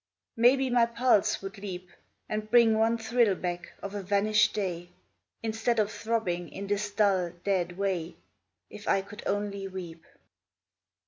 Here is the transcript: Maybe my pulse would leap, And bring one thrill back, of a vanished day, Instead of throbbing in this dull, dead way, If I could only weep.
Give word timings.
Maybe 0.35 0.71
my 0.71 0.87
pulse 0.87 1.43
would 1.43 1.59
leap, 1.59 1.91
And 2.27 2.49
bring 2.49 2.75
one 2.75 2.97
thrill 2.97 3.35
back, 3.35 3.71
of 3.83 3.93
a 3.93 4.01
vanished 4.01 4.51
day, 4.55 4.89
Instead 5.43 5.77
of 5.77 5.91
throbbing 5.91 6.49
in 6.51 6.65
this 6.65 6.89
dull, 6.89 7.33
dead 7.43 7.77
way, 7.77 8.15
If 8.71 8.87
I 8.87 9.01
could 9.03 9.21
only 9.27 9.67
weep. 9.67 10.03